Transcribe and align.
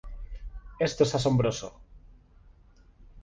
Esto 0.79 1.03
es 1.03 1.13
asombroso". 1.13 1.79